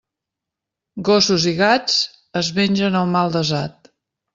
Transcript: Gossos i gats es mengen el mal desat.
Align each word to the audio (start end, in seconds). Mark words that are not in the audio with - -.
Gossos 1.11 1.47
i 1.53 1.55
gats 1.61 2.01
es 2.45 2.53
mengen 2.59 3.03
el 3.05 3.17
mal 3.17 3.41
desat. 3.41 3.93